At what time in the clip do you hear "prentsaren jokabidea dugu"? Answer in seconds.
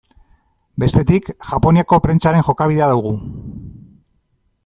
2.07-3.15